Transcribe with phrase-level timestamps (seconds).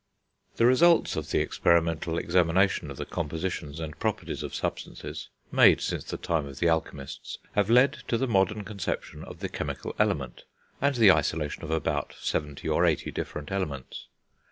[0.55, 6.05] The results of the experimental examination of the compositions and properties of substances, made since
[6.05, 10.45] the time of the alchemists, have led to the modern conception of the chemical element,
[10.81, 14.07] and the isolation of about seventy or eighty different elements.